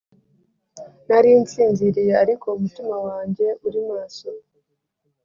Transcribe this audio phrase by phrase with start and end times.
[1.07, 4.27] Nari nsinziriye ariko umutima wanjye uri maso.